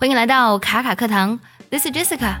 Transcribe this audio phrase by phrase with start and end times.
[0.00, 1.36] 欢迎来到卡卡课堂
[1.70, 2.36] ，This is Jessica。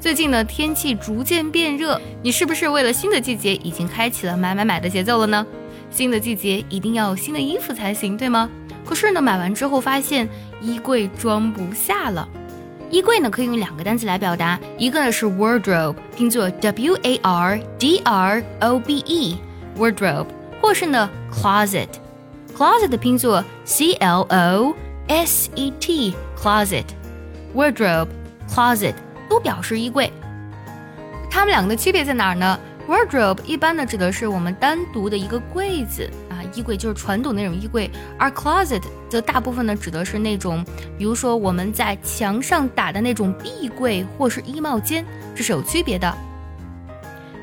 [0.00, 5.44] 最近呢，天气逐渐变热，你是不是为了新的季节已经开启了买买买的节奏了呢？
[5.90, 8.48] 新的季节一定要有新的衣服才行，对吗？
[8.84, 10.28] 可是呢，买完之后发现
[10.60, 12.28] 衣柜装不下了。
[12.92, 20.26] 衣柜呢，可以用两个单词来表达，一个呢是 wardrobe，拼作 W A R D R O B E，wardrobe，
[20.62, 24.76] 或是呢 closet，closet 拼作 C L O
[25.08, 26.84] S E T，closet。
[27.54, 28.08] Wardrobe,
[28.48, 28.94] closet
[29.28, 30.12] 都表示衣柜，
[31.30, 40.64] 它们两个的区别在哪儿呢？Wardrobe 一般呢指的是我们单独的一个柜子啊，衣柜就是传统那种衣柜，而 closet 则大部分呢指的是那种，
[40.98, 45.04] 比如说我们在墙上打的那种壁柜或是衣帽间，
[45.34, 46.12] 这是有区别的。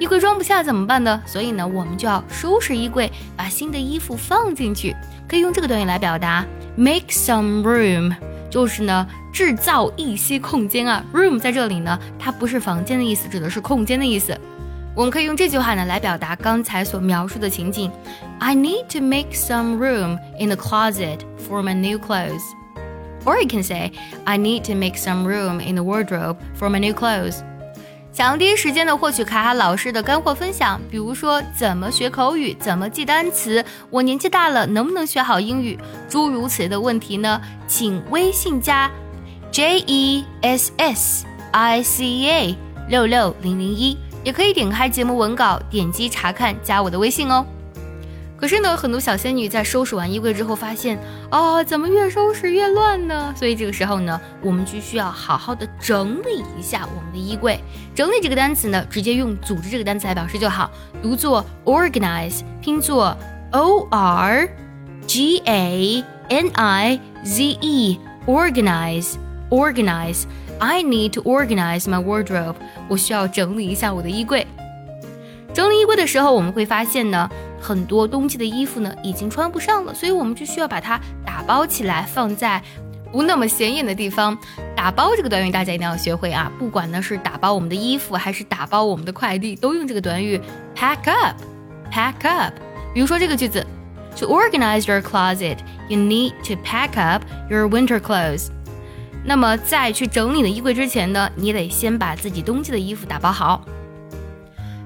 [0.00, 1.22] 衣柜装不下怎么办呢？
[1.24, 4.94] 所以呢，我们就要收拾衣柜，把新的衣服放进去，
[5.28, 6.44] 可以用这个短语来表达
[6.76, 8.14] ：make some room。
[8.50, 11.04] 就是呢，制造一些空间啊。
[11.12, 14.34] Room 在这里呢，它不是房间的意思，指的是空间的意思。
[14.94, 17.90] 我们可以用这句话呢来表达刚才所描述的情景
[18.38, 22.42] ：I need to make some room in the closet for my new clothes.
[23.24, 23.90] Or you can say,
[24.24, 27.38] I need to make some room in the wardrobe for my new clothes.
[28.12, 35.76] 想要第一时间的获取卡卡老师的干货分享，比如说怎么学口语，怎么记单词，我年纪大了能不能学好英语，
[36.08, 37.40] 诸如此类的问题呢？
[37.66, 38.88] 请微信加
[39.54, 47.46] J E S S I C A 六六零零一，也可以点开节目文稿，点击查看，加我的微信哦。
[48.36, 50.98] 可是呢，很多小仙女在收拾完衣柜之后，发现
[51.30, 53.32] 啊，怎么越收拾越乱呢？
[53.36, 57.60] 所以这个时候呢，我们就需要好好的整理一下我们的衣柜。
[57.94, 60.68] 整理这个单词呢，直接用组织这个单词来表示就好，
[61.00, 63.16] 读作 organize，拼作
[63.52, 64.48] O R
[65.06, 69.14] G A N I Z E，organize
[69.50, 70.24] e，organize，organize。
[70.58, 72.56] I need to organize my wardrobe。
[72.88, 74.46] 我需要整理一下我的衣柜。
[75.52, 77.30] 整理衣柜的时候，我们会发现呢。
[77.60, 82.62] 很多冬季的衣服呢，已经穿不上了，所以我们就需要把它打包起来，放在
[83.10, 84.36] 不那么显眼的地方。
[84.76, 86.52] 打包这个短语大家一定要学会啊！
[86.58, 90.38] 不管呢是打包我们的衣服，还是打包我们的快递，都用这个短语
[90.76, 92.52] pack up，pack up。
[92.92, 93.66] 比如说这个句子
[94.18, 95.56] ：To organize your closet,
[95.88, 98.48] you need to pack up your winter clothes。
[99.24, 103.64] 那么在去整理的衣柜之前呢，你得先把自己冬季的衣服打包好。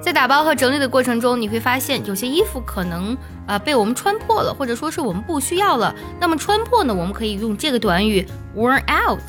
[0.00, 3.16] 在打包和整理的过程中，你会发现有些衣服可能
[3.46, 5.94] 呃被我们穿破了，或者说是我们不需要了。
[6.18, 8.26] 那么穿破呢，我们可以用这个短语
[8.56, 9.20] worn out。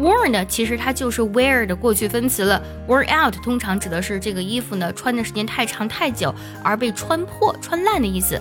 [0.00, 2.60] worn 呢，其实它就是 wear 的过去分词了。
[2.88, 6.34] worn out 通常指的是这个衣服呢穿的时间太长太久
[6.64, 8.40] 而被穿破、穿烂的意思。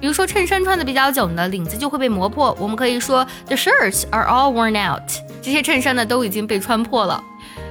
[0.00, 5.02] 比如说衬衫穿的比较久呢，领子就会被磨破，我们可以说 the shirts are all worn out。
[5.42, 7.22] 这些衬衫呢都已经被穿破了，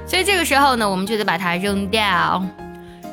[0.07, 2.43] 所以这个时候呢，我们就得把它扔掉。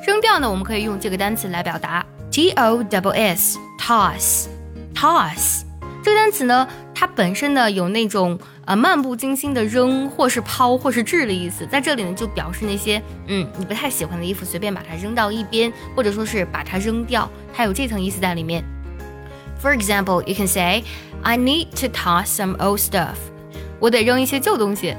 [0.06, 4.47] 扔掉呢，我们可以用这个单词来表达，t o w s toss
[4.95, 5.62] toss
[6.03, 18.65] 这个单词呢，它本身呢有那种呃漫不经心的扔或是抛或是掷的意思，在这里呢就表示那些嗯你不太喜欢的衣服，随便把它扔到一边，或者说是把它扔掉，它有这层意思在里面。
[19.62, 20.83] For example, you can say,
[21.23, 23.15] I need to toss some old stuff。
[23.78, 24.97] 我得扔一些旧东西。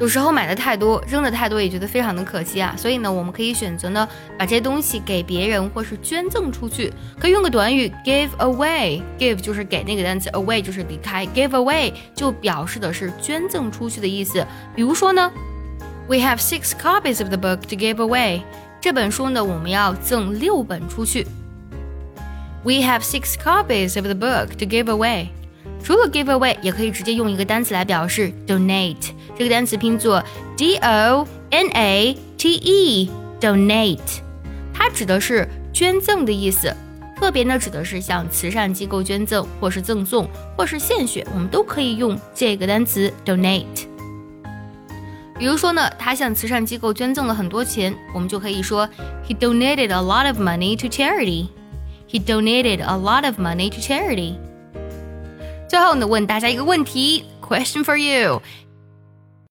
[0.00, 2.74] 有时候买的太多，扔的太多，也觉得非常的可惜啊。
[2.76, 4.08] 所以呢，我们可以选择呢，
[4.38, 6.92] 把这些东西给别人，或是捐赠出去。
[7.20, 14.44] 可以用个短语 give away，give 就是给那个单词，away 就是离开，give away 就表示的是捐赠出去的意思。
[14.74, 15.30] 比如说呢
[16.08, 18.40] ，We have six copies of the book to give away。
[18.80, 21.26] 这本书呢，我们要赠六本出去。
[22.63, 25.27] We have six copies of the book to give away。
[25.83, 29.11] 除了 give away，也可以直接用一个单词来表示 donate。
[29.37, 30.23] 这个单词拼作
[30.57, 33.99] d o n a t e，donate，
[34.73, 36.75] 它指的是捐赠的意思，
[37.19, 43.85] 特别呢指的是向慈善机构捐赠，或是赠送，或是献血，我们都可以用这个单词 donate。
[45.37, 48.89] 比如说呢，他向慈善机构捐赠了很多钱，我们就可以说
[49.27, 51.49] He donated a lot of money to charity.
[52.09, 54.35] He donated a lot of money to charity.
[55.67, 58.41] 最后呢，问大家一个问题，question for you。